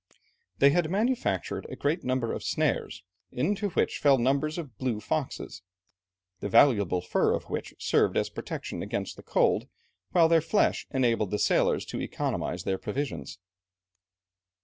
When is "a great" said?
1.69-2.03